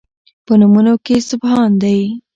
په 0.45 0.53
نومونو 0.59 0.93
کې 1.05 1.15
سبحان 1.29 1.71
دی 1.81 1.99